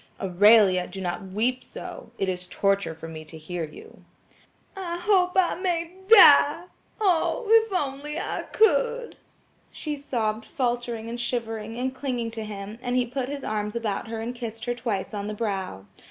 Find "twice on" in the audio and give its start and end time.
14.73-15.27